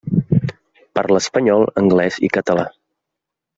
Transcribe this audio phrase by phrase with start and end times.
[0.99, 2.67] Parla espanyol, anglès i català.